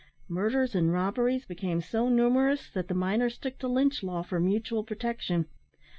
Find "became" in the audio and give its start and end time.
1.45-1.79